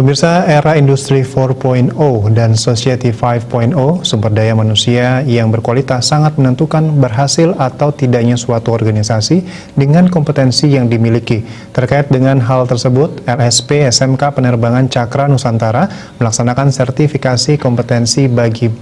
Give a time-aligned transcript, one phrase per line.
[0.00, 1.92] Pemirsa era industri 4.0
[2.32, 9.44] dan society 5.0, sumber daya manusia yang berkualitas sangat menentukan berhasil atau tidaknya suatu organisasi
[9.76, 11.44] dengan kompetensi yang dimiliki.
[11.76, 18.72] Terkait dengan hal tersebut, LSP SMK Penerbangan Cakra Nusantara melaksanakan sertifikasi kompetensi bagi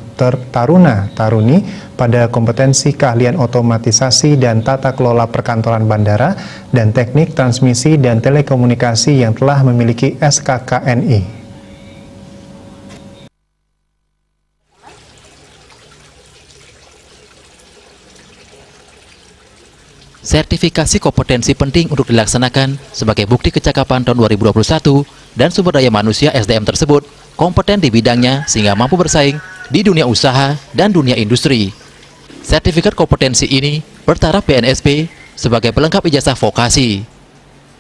[0.51, 1.63] taruna taruni
[1.95, 6.35] pada kompetensi keahlian otomatisasi dan tata kelola perkantoran bandara
[6.75, 10.19] dan teknik transmisi dan telekomunikasi yang telah memiliki
[20.29, 24.53] Sertifikasi kompetensi penting untuk dilaksanakan sebagai bukti kecakapan tahun 2021
[25.33, 29.41] dan sumber daya manusia SDM tersebut kompeten di bidangnya sehingga mampu bersaing
[29.73, 31.73] di dunia usaha dan dunia industri.
[32.45, 37.09] Sertifikat kompetensi ini bertaraf BNSP sebagai pelengkap ijazah vokasi.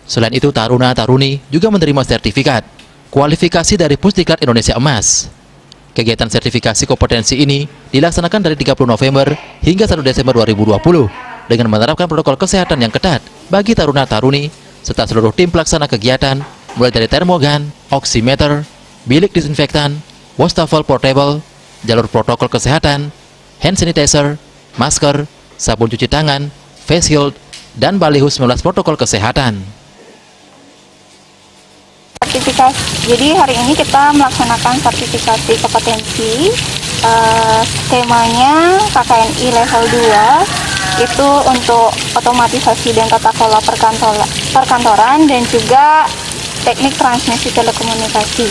[0.08, 2.77] Selain itu, taruna-taruni juga menerima sertifikat
[3.08, 5.28] kualifikasi dari Pusdiklat Indonesia Emas.
[5.96, 9.34] Kegiatan sertifikasi kompetensi ini dilaksanakan dari 30 November
[9.64, 10.78] hingga 1 Desember 2020
[11.50, 14.52] dengan menerapkan protokol kesehatan yang ketat bagi taruna-taruni
[14.84, 16.38] serta seluruh tim pelaksana kegiatan
[16.78, 18.62] mulai dari termogan, oximeter,
[19.08, 19.98] bilik disinfektan,
[20.38, 21.42] wastafel portable,
[21.82, 23.10] jalur protokol kesehatan,
[23.58, 24.38] hand sanitizer,
[24.78, 25.26] masker,
[25.58, 26.52] sabun cuci tangan,
[26.86, 27.34] face shield,
[27.74, 29.77] dan baliho 19 protokol kesehatan.
[32.28, 36.52] Sertifikasi, jadi hari ini kita melaksanakan sertifikasi kompetensi
[37.00, 39.84] uh, temanya KKNI level
[41.00, 43.56] 2 itu untuk otomatisasi dan tata kelola
[44.52, 46.04] perkantoran dan juga
[46.68, 48.44] teknik transmisi telekomunikasi.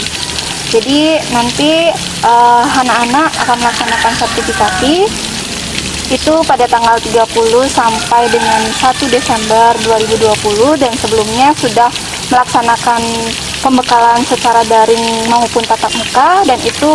[0.74, 4.96] Jadi nanti eh, anak-anak uh, akan melaksanakan sertifikasi
[6.10, 7.30] itu pada tanggal 30
[7.70, 11.94] sampai dengan 1 Desember 2020 dan sebelumnya sudah
[12.34, 13.04] melaksanakan
[13.62, 16.92] pembekalan secara daring maupun tatap muka dan itu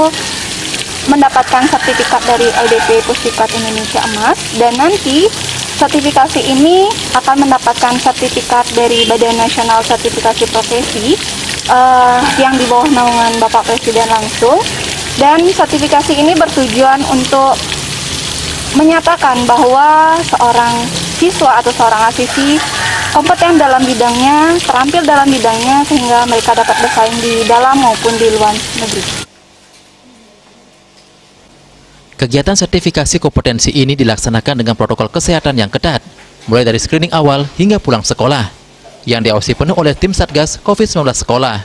[1.10, 4.38] mendapatkan sertifikat dari LDP Pusdikat Indonesia Emas.
[4.54, 5.26] Dan nanti
[5.78, 6.86] sertifikasi ini
[7.18, 11.18] akan mendapatkan sertifikat dari Badan Nasional Sertifikasi Profesi
[11.72, 14.62] uh, yang di bawah naungan Bapak Presiden langsung.
[15.18, 17.58] Dan sertifikasi ini bertujuan untuk
[18.78, 20.72] menyatakan bahwa seorang
[21.22, 22.58] siswa atau seorang asisi
[23.14, 28.50] kompeten dalam bidangnya, terampil dalam bidangnya sehingga mereka dapat bersaing di dalam maupun di luar
[28.82, 29.22] negeri.
[32.18, 36.02] Kegiatan sertifikasi kompetensi ini dilaksanakan dengan protokol kesehatan yang ketat,
[36.50, 38.50] mulai dari screening awal hingga pulang sekolah
[39.06, 41.62] yang diawasi penuh oleh tim Satgas COVID-19 sekolah.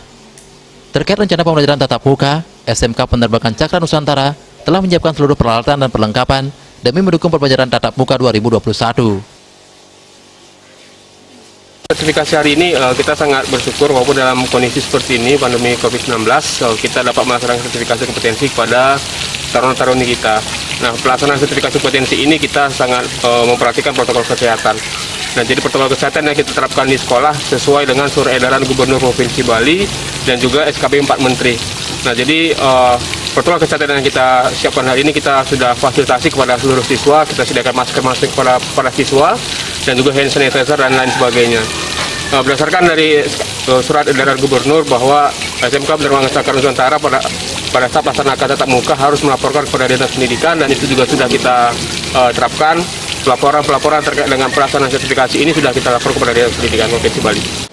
[0.94, 4.34] Terkait rencana pembelajaran tatap muka, SMK Penerbangan Cakra Nusantara
[4.66, 6.50] telah menyiapkan seluruh peralatan dan perlengkapan
[6.82, 9.37] demi mendukung pembelajaran tatap muka 2021.
[11.98, 16.76] Sertifikasi hari ini eh, kita sangat bersyukur walaupun dalam kondisi seperti ini pandemi COVID-19 eh,
[16.78, 19.02] kita dapat melaksanakan sertifikasi kompetensi kepada
[19.50, 20.38] taruna-taruni kita.
[20.86, 24.78] Nah pelaksanaan sertifikasi kompetensi ini kita sangat uh, memperhatikan protokol kesehatan.
[25.34, 29.42] Nah, jadi protokol kesehatan yang kita terapkan di sekolah sesuai dengan surat edaran Gubernur Provinsi
[29.46, 29.86] Bali
[30.26, 31.58] dan juga SKB 4 Menteri.
[32.06, 32.98] Nah, jadi uh,
[33.38, 37.78] protokol kesehatan yang kita siapkan hari ini kita sudah fasilitasi kepada seluruh siswa, kita sediakan
[37.78, 39.38] masker-masker kepada para siswa
[39.86, 41.62] dan juga hand sanitizer dan lain sebagainya.
[42.34, 43.22] Uh, berdasarkan dari
[43.70, 45.30] uh, surat edaran Gubernur bahwa
[45.62, 47.22] SMK Penerbangan Cakra Nusantara pada
[47.70, 51.70] pada saat melaksanakan tatap muka harus melaporkan kepada Dinas Pendidikan dan itu juga sudah kita
[52.18, 52.82] uh, terapkan
[53.22, 57.67] Pelaporan-pelaporan terkait dengan pelaksanaan sertifikasi ini sudah kita lapor kepada Dinas Pendidikan Provinsi Bali.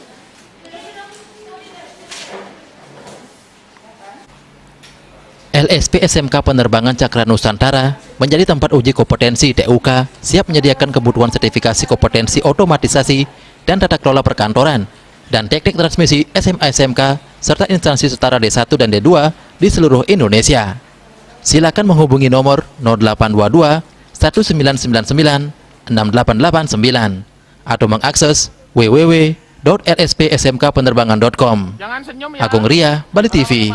[5.64, 12.44] LSP SMK Penerbangan Cakra Nusantara menjadi tempat uji kompetensi TUK siap menyediakan kebutuhan sertifikasi kompetensi
[12.44, 13.24] otomatisasi
[13.64, 14.84] dan tata kelola perkantoran
[15.32, 20.76] dan teknik transmisi SMA SMK serta instansi setara D1 dan D2 di seluruh Indonesia.
[21.40, 23.80] Silakan menghubungi nomor 0822
[24.12, 27.24] 1999 6889
[27.64, 31.58] atau mengakses www.lspsmkpenerbangan.com.
[31.80, 31.88] Ya.
[32.44, 33.72] Agung Ria, Bali TV.